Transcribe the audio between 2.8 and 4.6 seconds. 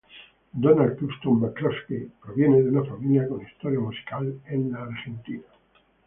familia con historia musical